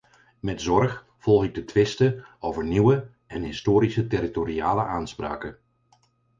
Met 0.39 0.61
zorg 0.61 1.07
volg 1.17 1.43
ik 1.43 1.55
de 1.55 1.63
twisten 1.63 2.25
over 2.39 2.65
nieuwe 2.65 3.09
en 3.27 3.41
historische 3.43 4.07
territoriale 4.07 4.81
aanspraken. 4.83 5.57